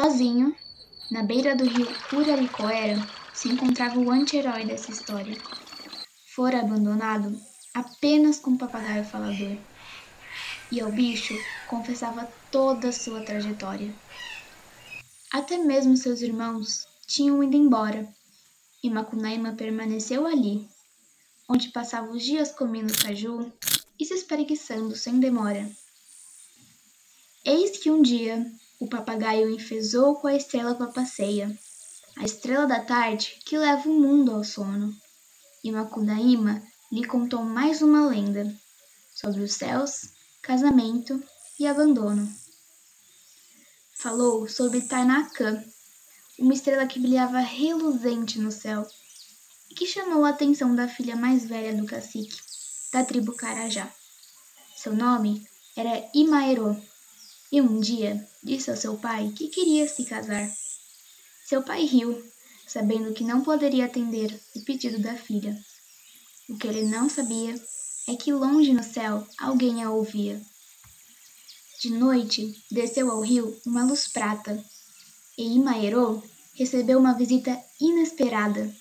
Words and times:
Sozinho, 0.00 0.54
na 1.10 1.24
beira 1.24 1.56
do 1.56 1.64
rio 1.64 1.88
Uraricoera, 2.12 3.04
se 3.34 3.48
encontrava 3.48 3.98
o 3.98 4.12
anti-herói 4.12 4.64
dessa 4.64 4.92
história. 4.92 5.36
Fora 6.36 6.60
abandonado 6.60 7.36
apenas 7.74 8.38
com 8.38 8.52
o 8.52 8.56
papagaio 8.56 9.04
falador. 9.04 9.58
E 10.70 10.80
ao 10.80 10.92
bicho 10.92 11.34
confessava 11.66 12.30
toda 12.48 12.90
a 12.90 12.92
sua 12.92 13.24
trajetória. 13.24 13.92
Até 15.32 15.58
mesmo 15.58 15.96
seus 15.96 16.22
irmãos 16.22 16.86
tinham 17.04 17.42
ido 17.42 17.56
embora, 17.56 18.06
e 18.80 18.88
Macunaíma 18.88 19.54
permaneceu 19.54 20.28
ali, 20.28 20.64
onde 21.48 21.70
passava 21.70 22.08
os 22.12 22.22
dias 22.22 22.52
comendo 22.52 22.96
caju 23.02 23.52
e 23.98 24.04
se 24.04 24.14
espreguiçando 24.14 24.94
sem 24.94 25.18
demora. 25.18 25.68
Eis 27.44 27.78
que 27.78 27.90
um 27.90 28.00
dia 28.00 28.48
o 28.80 28.88
papagaio 28.88 29.50
enfesou 29.50 30.16
com 30.16 30.28
a 30.28 30.36
estrela 30.36 30.74
papaceia, 30.74 31.56
a 32.16 32.24
estrela 32.24 32.66
da 32.66 32.80
tarde 32.80 33.38
que 33.44 33.58
leva 33.58 33.88
o 33.88 34.00
mundo 34.00 34.32
ao 34.32 34.44
sono. 34.44 34.94
E 35.62 35.72
Macunaíma 35.72 36.62
lhe 36.90 37.04
contou 37.04 37.42
mais 37.42 37.82
uma 37.82 38.06
lenda 38.06 38.54
sobre 39.14 39.42
os 39.42 39.54
céus, 39.54 40.12
casamento 40.40 41.22
e 41.58 41.66
abandono. 41.66 42.32
Falou 43.96 44.48
sobre 44.48 44.82
Tainacã, 44.82 45.64
uma 46.38 46.54
estrela 46.54 46.86
que 46.86 47.00
brilhava 47.00 47.40
reluzente 47.40 48.38
no 48.38 48.52
céu 48.52 48.86
e 49.68 49.74
que 49.74 49.86
chamou 49.86 50.24
a 50.24 50.30
atenção 50.30 50.74
da 50.74 50.86
filha 50.86 51.16
mais 51.16 51.44
velha 51.44 51.74
do 51.74 51.84
cacique, 51.84 52.40
da 52.92 53.04
tribo 53.04 53.34
Carajá. 53.34 53.92
Seu 54.76 54.94
nome 54.94 55.44
era 55.76 56.08
Imaerô, 56.14 56.76
e 57.50 57.60
um 57.60 57.80
dia 57.80 58.26
disse 58.42 58.70
ao 58.70 58.76
seu 58.76 58.96
pai 58.96 59.32
que 59.36 59.48
queria 59.48 59.88
se 59.88 60.04
casar. 60.04 60.50
Seu 61.46 61.62
pai 61.62 61.84
riu, 61.84 62.22
sabendo 62.66 63.14
que 63.14 63.24
não 63.24 63.42
poderia 63.42 63.86
atender 63.86 64.38
o 64.54 64.60
pedido 64.64 64.98
da 64.98 65.14
filha. 65.14 65.58
O 66.48 66.56
que 66.56 66.66
ele 66.66 66.82
não 66.82 67.08
sabia 67.08 67.54
é 68.06 68.16
que 68.16 68.32
longe 68.32 68.72
no 68.72 68.82
céu 68.82 69.26
alguém 69.38 69.82
a 69.82 69.90
ouvia. 69.90 70.40
De 71.80 71.90
noite, 71.90 72.54
desceu 72.70 73.10
ao 73.10 73.20
rio 73.20 73.56
uma 73.64 73.84
luz 73.84 74.08
prata, 74.08 74.62
e 75.36 75.54
Imaerô 75.54 76.22
recebeu 76.54 76.98
uma 76.98 77.14
visita 77.14 77.56
inesperada. 77.80 78.74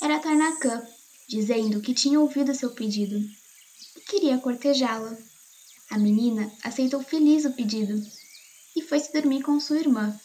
Era 0.00 0.18
Tarnakã, 0.18 0.82
dizendo 1.28 1.80
que 1.82 1.92
tinha 1.92 2.18
ouvido 2.18 2.54
seu 2.54 2.70
pedido 2.70 3.18
e 3.96 4.00
queria 4.00 4.38
cortejá-la. 4.38 5.16
A 5.90 5.96
menina 5.96 6.52
aceitou 6.62 7.02
feliz 7.02 7.44
o 7.44 7.52
pedido 7.52 8.04
e 8.76 8.82
foi 8.82 9.00
se 9.00 9.12
dormir 9.12 9.42
com 9.42 9.58
sua 9.58 9.78
irmã. 9.78 10.18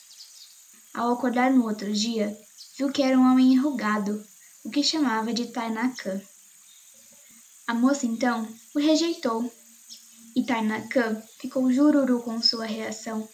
Ao 0.94 1.12
acordar 1.14 1.52
no 1.52 1.66
outro 1.66 1.92
dia, 1.94 2.38
viu 2.78 2.92
que 2.92 3.02
era 3.02 3.18
um 3.18 3.32
homem 3.32 3.54
enrugado, 3.54 4.24
o 4.64 4.70
que 4.70 4.84
chamava 4.84 5.34
de 5.34 5.48
Tainakã. 5.48 6.22
A 7.66 7.74
moça 7.74 8.06
então 8.06 8.48
o 8.76 8.80
rejeitou 8.80 9.52
e 10.36 10.44
Tainakã 10.44 11.22
ficou 11.40 11.72
jururu 11.72 12.22
com 12.22 12.42
sua 12.42 12.66
reação. 12.66 13.28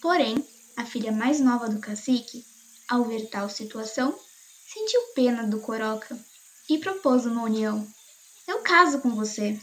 Porém, 0.00 0.42
a 0.76 0.86
filha 0.86 1.12
mais 1.12 1.40
nova 1.40 1.68
do 1.68 1.78
cacique, 1.78 2.44
ao 2.88 3.04
ver 3.04 3.28
tal 3.28 3.50
situação, 3.50 4.18
sentiu 4.72 5.00
pena 5.14 5.46
do 5.46 5.60
Coroca 5.60 6.18
e 6.68 6.78
propôs 6.78 7.26
uma 7.26 7.42
união. 7.42 7.86
Eu 8.48 8.60
caso 8.60 9.00
com 9.00 9.10
você. 9.10 9.60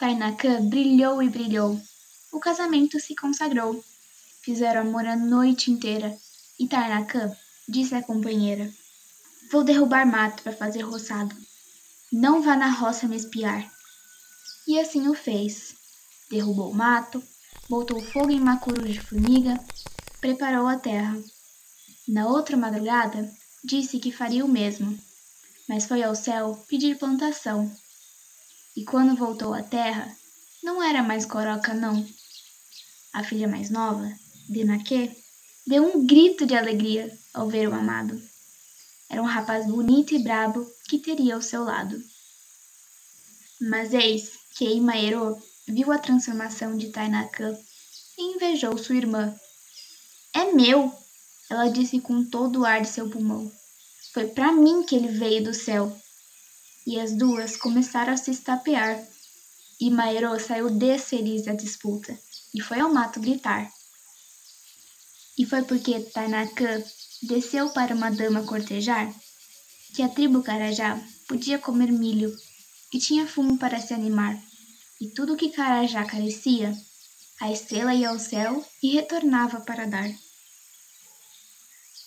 Tainakã 0.00 0.66
brilhou 0.66 1.22
e 1.22 1.28
brilhou. 1.28 1.78
O 2.32 2.40
casamento 2.40 2.98
se 2.98 3.14
consagrou. 3.14 3.84
Fizeram 4.40 4.80
amor 4.80 5.04
a 5.04 5.14
noite 5.14 5.70
inteira. 5.70 6.16
E 6.58 6.66
Tainakã 6.66 7.30
disse 7.68 7.94
à 7.94 8.02
companheira: 8.02 8.72
Vou 9.52 9.62
derrubar 9.62 10.06
mato 10.06 10.42
para 10.42 10.56
fazer 10.56 10.80
roçado. 10.80 11.36
Não 12.10 12.40
vá 12.40 12.56
na 12.56 12.70
roça 12.70 13.06
me 13.06 13.14
espiar. 13.14 13.70
E 14.66 14.80
assim 14.80 15.06
o 15.06 15.12
fez. 15.12 15.74
Derrubou 16.30 16.70
o 16.70 16.74
mato, 16.74 17.22
botou 17.68 18.00
fogo 18.00 18.30
em 18.30 18.40
macuru 18.40 18.88
de 18.88 18.98
formiga, 18.98 19.62
preparou 20.18 20.66
a 20.66 20.78
terra. 20.78 21.14
Na 22.08 22.26
outra 22.26 22.56
madrugada, 22.56 23.30
disse 23.62 23.98
que 23.98 24.10
faria 24.10 24.46
o 24.46 24.48
mesmo, 24.48 24.98
mas 25.68 25.84
foi 25.84 26.02
ao 26.02 26.14
céu 26.14 26.64
pedir 26.66 26.96
plantação 26.96 27.70
e 28.76 28.84
quando 28.84 29.16
voltou 29.16 29.52
à 29.52 29.62
terra, 29.62 30.16
não 30.62 30.82
era 30.82 31.02
mais 31.02 31.26
Coroca, 31.26 31.74
não. 31.74 32.06
A 33.12 33.24
filha 33.24 33.48
mais 33.48 33.70
nova, 33.70 34.12
Denaque, 34.48 35.10
deu 35.66 35.84
um 35.84 36.06
grito 36.06 36.46
de 36.46 36.54
alegria 36.54 37.10
ao 37.34 37.48
ver 37.48 37.68
o 37.68 37.74
amado. 37.74 38.20
Era 39.08 39.22
um 39.22 39.26
rapaz 39.26 39.66
bonito 39.66 40.14
e 40.14 40.22
brabo 40.22 40.64
que 40.88 40.98
teria 40.98 41.34
ao 41.34 41.42
seu 41.42 41.64
lado. 41.64 42.00
Mas 43.60 43.92
eis 43.92 44.38
que 44.54 44.64
Imaero 44.64 45.36
viu 45.66 45.90
a 45.92 45.98
transformação 45.98 46.76
de 46.76 46.90
Tainakã 46.90 47.56
e 48.16 48.34
invejou 48.34 48.78
sua 48.78 48.96
irmã. 48.96 49.34
É 50.32 50.52
meu, 50.52 50.92
ela 51.48 51.68
disse 51.68 52.00
com 52.00 52.24
todo 52.24 52.60
o 52.60 52.64
ar 52.64 52.82
de 52.82 52.88
seu 52.88 53.10
pulmão. 53.10 53.50
Foi 54.12 54.28
para 54.28 54.52
mim 54.52 54.84
que 54.84 54.94
ele 54.94 55.08
veio 55.08 55.44
do 55.44 55.54
céu 55.54 55.96
e 56.86 56.98
as 56.98 57.12
duas 57.12 57.56
começaram 57.56 58.12
a 58.12 58.16
se 58.16 58.30
estapear. 58.30 59.02
E 59.80 59.90
Maero 59.90 60.38
saiu 60.38 60.70
desfeliz 60.70 61.44
da 61.44 61.54
disputa 61.54 62.18
e 62.54 62.60
foi 62.60 62.80
ao 62.80 62.92
mato 62.92 63.20
gritar. 63.20 63.70
E 65.38 65.46
foi 65.46 65.62
porque 65.62 66.00
Tanakã 66.00 66.82
desceu 67.22 67.70
para 67.70 67.94
uma 67.94 68.10
dama 68.10 68.42
cortejar 68.42 69.12
que 69.94 70.02
a 70.02 70.08
tribo 70.08 70.42
Carajá 70.42 71.00
podia 71.26 71.58
comer 71.58 71.90
milho 71.90 72.36
e 72.92 72.98
tinha 72.98 73.26
fumo 73.26 73.58
para 73.58 73.80
se 73.80 73.94
animar. 73.94 74.38
E 75.00 75.08
tudo 75.08 75.36
que 75.36 75.50
Carajá 75.50 76.04
carecia, 76.04 76.76
a 77.40 77.50
estrela 77.50 77.94
ia 77.94 78.10
ao 78.10 78.18
céu 78.18 78.64
e 78.82 78.92
retornava 78.92 79.60
para 79.60 79.86
dar. 79.86 80.10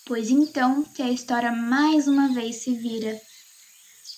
Pois 0.06 0.30
então 0.30 0.84
que 0.84 1.02
a 1.02 1.10
história 1.10 1.52
mais 1.52 2.08
uma 2.08 2.34
vez 2.34 2.58
se 2.58 2.76
vira 2.76 3.20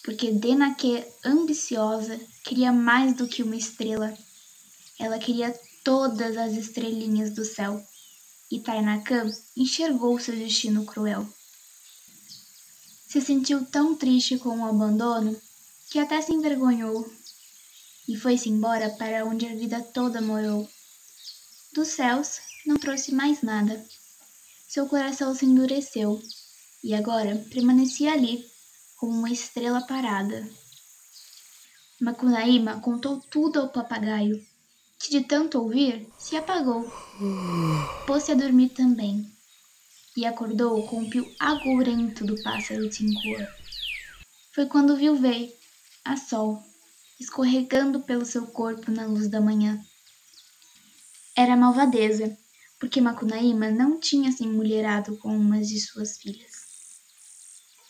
porque 0.05 0.31
Denaque, 0.31 1.03
ambiciosa, 1.25 2.19
queria 2.43 2.71
mais 2.71 3.16
do 3.16 3.27
que 3.27 3.41
uma 3.41 3.55
estrela. 3.55 4.16
Ela 4.99 5.17
queria 5.17 5.59
todas 5.83 6.38
as 6.38 6.53
estrelinhas 6.53 7.31
do 7.31 7.43
céu. 7.43 7.83
E 8.51 8.59
Tainakã 8.59 9.27
enxergou 9.57 10.19
seu 10.19 10.35
destino 10.35 10.85
cruel. 10.85 11.27
Se 13.07 13.19
sentiu 13.19 13.66
tão 13.66 13.95
triste 13.95 14.38
com 14.38 14.59
o 14.59 14.66
abandono 14.66 15.35
que 15.89 15.97
até 15.97 16.22
se 16.22 16.31
envergonhou 16.31 17.11
e 18.07 18.16
foi-se 18.16 18.47
embora 18.47 18.91
para 18.91 19.25
onde 19.25 19.47
a 19.47 19.55
vida 19.55 19.81
toda 19.81 20.22
morou. 20.22 20.69
Dos 21.73 21.87
céus 21.87 22.41
não 22.63 22.77
trouxe 22.77 23.11
mais 23.11 23.41
nada. 23.41 23.83
Seu 24.67 24.85
coração 24.85 25.33
se 25.33 25.45
endureceu 25.45 26.22
e 26.83 26.93
agora 26.93 27.43
permanecia 27.49 28.13
ali 28.13 28.53
como 28.95 29.11
uma 29.11 29.29
estrela 29.29 29.81
parada. 29.81 30.47
Macunaíma 32.02 32.79
contou 32.81 33.20
tudo 33.20 33.59
ao 33.59 33.70
papagaio, 33.70 34.46
que 34.99 35.09
de 35.09 35.22
tanto 35.22 35.59
ouvir 35.59 36.08
se 36.17 36.35
apagou. 36.35 36.91
Pôs-se 38.05 38.31
a 38.31 38.35
dormir 38.35 38.70
também, 38.70 39.31
e 40.16 40.25
acordou 40.25 40.87
com 40.87 41.03
o 41.03 41.09
pio 41.09 41.29
agorento 41.40 42.25
do 42.25 42.41
pássaro 42.41 42.90
Tincoa. 42.90 43.47
Foi 44.53 44.66
quando 44.66 44.96
viu 44.96 45.16
ver 45.16 45.53
a 46.03 46.16
sol, 46.16 46.64
escorregando 47.20 47.99
pelo 48.02 48.25
seu 48.25 48.47
corpo 48.47 48.91
na 48.91 49.05
luz 49.05 49.28
da 49.28 49.41
manhã. 49.41 49.84
Era 51.35 51.58
malvadeza, 51.58 52.37
porque 52.79 53.02
Macunaíma 53.02 53.70
não 53.70 53.99
tinha 53.99 54.31
se 54.31 54.47
mulherado 54.47 55.17
com 55.17 55.35
uma 55.35 55.59
de 55.59 55.79
suas 55.79 56.17
filhas. 56.17 56.65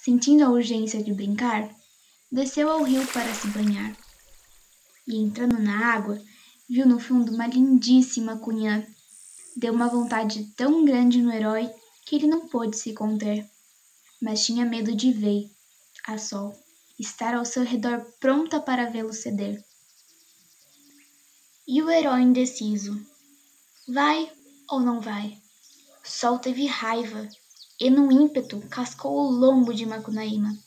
Sentindo 0.05 0.43
a 0.43 0.51
urgência 0.51 1.03
de 1.03 1.11
brincar, 1.11 1.67
desceu 2.31 2.69
ao 2.69 2.83
rio 2.83 3.03
para 3.07 3.33
se 3.33 3.47
banhar. 3.47 3.97
E 5.07 5.15
entrando 5.15 5.57
na 5.57 5.95
água, 5.95 6.21
viu 6.69 6.85
no 6.85 6.99
fundo 6.99 7.33
uma 7.33 7.47
lindíssima 7.47 8.37
cunhã. 8.37 8.85
Deu 9.57 9.73
uma 9.73 9.87
vontade 9.87 10.43
tão 10.55 10.85
grande 10.85 11.23
no 11.23 11.33
herói 11.33 11.73
que 12.05 12.17
ele 12.17 12.27
não 12.27 12.47
pôde 12.47 12.77
se 12.77 12.93
conter, 12.93 13.49
mas 14.21 14.45
tinha 14.45 14.63
medo 14.63 14.95
de 14.95 15.11
ver, 15.11 15.49
a 16.05 16.19
sol, 16.19 16.55
estar 16.99 17.33
ao 17.33 17.43
seu 17.43 17.63
redor 17.63 18.05
pronta 18.19 18.59
para 18.59 18.91
vê-lo 18.91 19.11
ceder. 19.11 19.59
E 21.67 21.81
o 21.81 21.89
herói 21.89 22.21
indeciso: 22.21 22.95
vai 23.87 24.31
ou 24.69 24.81
não 24.81 25.01
vai? 25.01 25.35
Sol 26.03 26.37
teve 26.37 26.67
raiva 26.67 27.27
e 27.79 27.89
num 27.89 28.09
ímpeto 28.09 28.61
cascou 28.69 29.17
o 29.17 29.29
lombo 29.29 29.73
de 29.73 29.85
Macunaíma, 29.85 30.57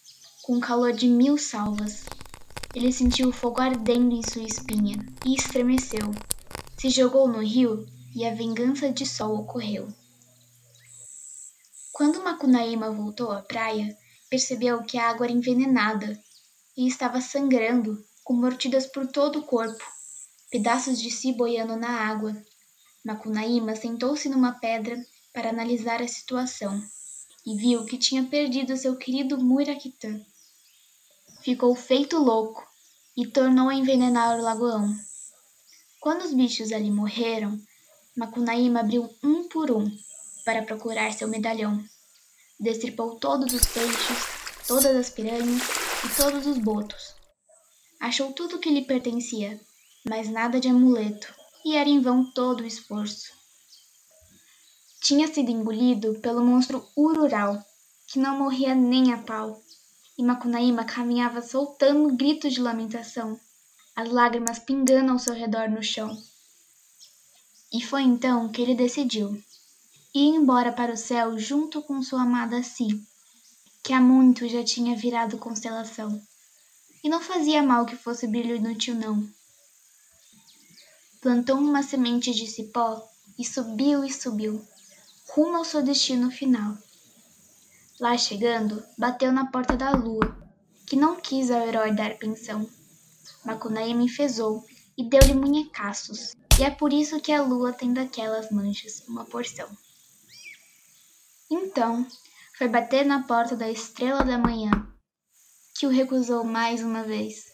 com 0.42 0.58
o 0.58 0.60
calor 0.60 0.92
de 0.92 1.08
mil 1.08 1.38
salvas. 1.38 2.04
Ele 2.74 2.92
sentiu 2.92 3.30
o 3.30 3.32
fogo 3.32 3.62
ardendo 3.62 4.14
em 4.14 4.22
sua 4.22 4.42
espinha 4.42 4.98
e 5.24 5.34
estremeceu. 5.34 6.10
Se 6.78 6.90
jogou 6.90 7.26
no 7.26 7.42
rio 7.42 7.86
e 8.14 8.26
a 8.26 8.34
vingança 8.34 8.92
de 8.92 9.06
Sol 9.06 9.38
ocorreu. 9.38 9.88
Quando 11.92 12.22
Macunaíma 12.22 12.90
voltou 12.90 13.32
à 13.32 13.40
praia, 13.40 13.96
percebeu 14.28 14.82
que 14.82 14.98
a 14.98 15.08
água 15.08 15.24
era 15.24 15.32
envenenada 15.32 16.20
e 16.76 16.86
estava 16.86 17.22
sangrando, 17.22 18.04
com 18.22 18.34
mordidas 18.34 18.86
por 18.86 19.06
todo 19.06 19.38
o 19.38 19.44
corpo, 19.44 19.82
pedaços 20.50 21.00
de 21.00 21.10
si 21.10 21.32
boiando 21.32 21.74
na 21.74 21.88
água. 21.88 22.36
Macunaíma 23.02 23.74
sentou-se 23.74 24.28
numa 24.28 24.52
pedra 24.52 25.02
para 25.32 25.48
analisar 25.48 26.02
a 26.02 26.06
situação 26.06 26.78
e 27.46 27.56
viu 27.56 27.84
que 27.84 27.96
tinha 27.96 28.24
perdido 28.24 28.76
seu 28.76 28.96
querido 28.96 29.38
Muiraquitã. 29.38 30.20
Ficou 31.42 31.74
feito 31.74 32.18
louco 32.18 32.66
e 33.16 33.26
tornou 33.26 33.68
a 33.68 33.74
envenenar 33.74 34.38
o 34.38 34.42
lagoão. 34.42 34.94
Quando 36.00 36.22
os 36.22 36.34
bichos 36.34 36.72
ali 36.72 36.90
morreram, 36.90 37.60
Macunaíma 38.16 38.80
abriu 38.80 39.08
um 39.22 39.48
por 39.48 39.70
um 39.70 39.90
para 40.44 40.62
procurar 40.62 41.12
seu 41.12 41.28
medalhão. 41.28 41.84
Destripou 42.58 43.16
todos 43.16 43.52
os 43.54 43.64
peixes, 43.66 44.18
todas 44.66 44.96
as 44.96 45.10
piranhas 45.10 45.62
e 46.04 46.16
todos 46.16 46.46
os 46.46 46.58
botos. 46.58 47.14
Achou 48.00 48.32
tudo 48.32 48.58
que 48.58 48.70
lhe 48.70 48.84
pertencia, 48.84 49.60
mas 50.08 50.28
nada 50.28 50.58
de 50.58 50.68
amuleto, 50.68 51.32
e 51.64 51.76
era 51.76 51.88
em 51.88 52.00
vão 52.00 52.24
todo 52.32 52.60
o 52.60 52.66
esforço. 52.66 53.37
Tinha 55.00 55.32
sido 55.32 55.50
engolido 55.50 56.18
pelo 56.20 56.44
monstro 56.44 56.86
Urural, 56.96 57.64
que 58.06 58.18
não 58.18 58.38
morria 58.38 58.74
nem 58.74 59.12
a 59.12 59.18
pau, 59.18 59.62
e 60.18 60.22
Macunaíma 60.22 60.84
caminhava 60.84 61.40
soltando 61.40 62.14
gritos 62.16 62.52
de 62.52 62.60
lamentação, 62.60 63.38
as 63.94 64.10
lágrimas 64.10 64.58
pingando 64.58 65.12
ao 65.12 65.18
seu 65.18 65.34
redor 65.34 65.70
no 65.70 65.82
chão. 65.82 66.16
E 67.72 67.80
foi 67.80 68.02
então 68.02 68.48
que 68.48 68.60
ele 68.60 68.74
decidiu 68.74 69.40
ir 70.14 70.34
embora 70.34 70.72
para 70.72 70.92
o 70.92 70.96
céu 70.96 71.38
junto 71.38 71.82
com 71.82 72.02
sua 72.02 72.22
amada 72.22 72.62
Si, 72.62 73.00
que 73.82 73.92
há 73.92 74.00
muito 74.00 74.48
já 74.48 74.64
tinha 74.64 74.96
virado 74.96 75.38
constelação. 75.38 76.20
E 77.04 77.08
não 77.08 77.20
fazia 77.20 77.62
mal 77.62 77.86
que 77.86 77.94
fosse 77.94 78.26
brilho 78.26 78.56
inútil, 78.56 78.94
não. 78.94 79.28
Plantou 81.20 81.56
uma 81.58 81.82
semente 81.82 82.32
de 82.32 82.46
cipó 82.46 83.06
e 83.38 83.44
subiu 83.44 84.04
e 84.04 84.12
subiu, 84.12 84.64
rumo 85.30 85.56
ao 85.56 85.64
seu 85.64 85.82
destino 85.82 86.30
final. 86.30 86.76
Lá 88.00 88.16
chegando, 88.16 88.82
bateu 88.96 89.30
na 89.32 89.50
porta 89.50 89.76
da 89.76 89.90
lua, 89.90 90.36
que 90.86 90.96
não 90.96 91.20
quis 91.20 91.50
ao 91.50 91.66
herói 91.66 91.92
dar 91.92 92.16
pensão. 92.16 92.68
Macunaíma 93.44 94.02
enfesou 94.02 94.64
e 94.96 95.04
deu-lhe 95.04 95.34
munhecaços, 95.34 96.34
e 96.58 96.64
é 96.64 96.70
por 96.70 96.92
isso 96.92 97.20
que 97.20 97.32
a 97.32 97.42
lua 97.42 97.72
tem 97.72 97.92
daquelas 97.92 98.50
manchas 98.50 99.02
uma 99.06 99.24
porção. 99.24 99.68
Então, 101.50 102.06
foi 102.56 102.68
bater 102.68 103.04
na 103.04 103.22
porta 103.22 103.54
da 103.54 103.70
estrela 103.70 104.24
da 104.24 104.38
manhã, 104.38 104.70
que 105.74 105.86
o 105.86 105.90
recusou 105.90 106.42
mais 106.42 106.82
uma 106.82 107.04
vez. 107.04 107.44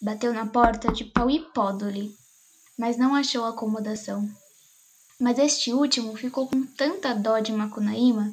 Bateu 0.00 0.32
na 0.32 0.46
porta 0.46 0.92
de 0.92 1.04
pau 1.04 1.30
e 1.30 1.40
pódole, 1.52 2.14
mas 2.76 2.96
não 2.96 3.14
achou 3.14 3.44
acomodação. 3.44 4.28
Mas 5.20 5.38
este 5.38 5.72
último 5.72 6.16
ficou 6.16 6.46
com 6.46 6.64
tanta 6.64 7.12
dó 7.12 7.40
de 7.40 7.52
Macunaíma 7.52 8.32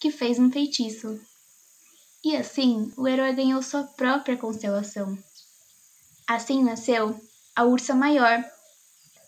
que 0.00 0.10
fez 0.10 0.38
um 0.38 0.50
feitiço. 0.50 1.20
E 2.24 2.36
assim 2.36 2.92
o 2.96 3.06
herói 3.06 3.32
ganhou 3.34 3.62
sua 3.62 3.84
própria 3.84 4.36
constelação. 4.36 5.16
Assim 6.26 6.64
nasceu 6.64 7.20
a 7.54 7.64
Ursa 7.64 7.94
Maior. 7.94 8.44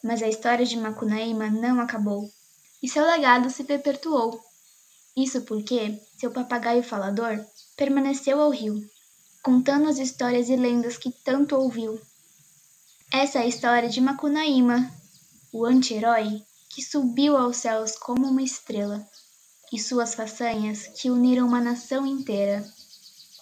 Mas 0.02 0.22
a 0.22 0.28
história 0.28 0.64
de 0.64 0.76
Macunaíma 0.76 1.48
não 1.50 1.80
acabou, 1.80 2.30
e 2.82 2.88
seu 2.88 3.04
legado 3.04 3.50
se 3.50 3.64
perpetuou. 3.64 4.40
Isso 5.16 5.42
porque 5.42 5.98
seu 6.18 6.30
papagaio 6.30 6.82
falador 6.82 7.44
permaneceu 7.76 8.40
ao 8.40 8.50
rio, 8.50 8.78
contando 9.42 9.88
as 9.88 9.98
histórias 9.98 10.48
e 10.48 10.56
lendas 10.56 10.96
que 10.98 11.10
tanto 11.10 11.56
ouviu. 11.56 12.00
Essa 13.12 13.38
é 13.38 13.42
a 13.42 13.46
história 13.46 13.88
de 13.88 14.00
Macunaíma, 14.00 14.92
o 15.52 15.64
anti-herói 15.64 16.44
que 16.76 16.82
subiu 16.82 17.38
aos 17.38 17.56
céus 17.56 17.96
como 17.96 18.28
uma 18.28 18.42
estrela, 18.42 19.02
e 19.72 19.78
suas 19.78 20.14
façanhas 20.14 20.86
que 20.88 21.10
uniram 21.10 21.46
uma 21.46 21.58
nação 21.58 22.06
inteira. 22.06 22.62